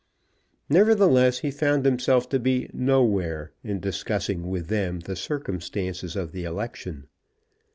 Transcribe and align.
Nevertheless, 0.67 1.37
he 1.37 1.51
found 1.51 1.85
himself 1.85 2.27
to 2.29 2.39
be 2.39 2.67
"nowhere" 2.73 3.51
in 3.63 3.79
discussing 3.79 4.49
with 4.49 4.65
them 4.67 5.01
the 5.01 5.15
circumstances 5.15 6.15
of 6.15 6.31
the 6.31 6.43
election. 6.43 7.05